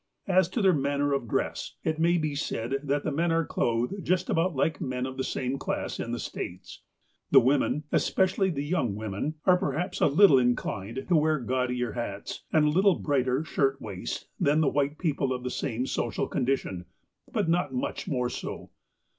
As 0.25 0.49
to 0.49 0.63
their 0.63 0.73
manner 0.73 1.13
of 1.13 1.27
.dress, 1.27 1.75
it 1.83 1.99
may 1.99 2.17
be 2.17 2.33
said 2.33 2.77
that 2.81 3.03
the 3.03 3.11
men 3.11 3.31
are 3.31 3.45
clothed 3.45 4.03
just 4.03 4.31
about 4.31 4.55
like 4.55 4.81
men 4.81 5.05
of 5.05 5.15
the 5.15 5.23
same 5.23 5.59
class 5.59 5.99
in 5.99 6.11
the 6.11 6.17
States. 6.17 6.81
The 7.29 7.39
women, 7.39 7.83
especially 7.91 8.49
the 8.49 8.63
young 8.65 8.95
women, 8.95 9.35
are 9.45 9.57
perhaps 9.59 10.01
a 10.01 10.07
little 10.07 10.39
inclined 10.39 11.05
to 11.07 11.15
wear 11.15 11.37
gaudier 11.37 11.91
hats, 11.91 12.41
and 12.51 12.65
a 12.65 12.69
little 12.69 12.95
brighter 12.95 13.43
shirt 13.43 13.79
waists 13.79 14.25
than 14.39 14.63
white 14.73 14.97
people 14.97 15.31
of 15.31 15.43
the 15.43 15.51
same 15.51 15.85
social 15.85 16.27
condition; 16.27 16.85
but 17.31 17.47
not 17.47 17.71
much 17.71 18.07
more 18.07 18.31
so. 18.31 18.71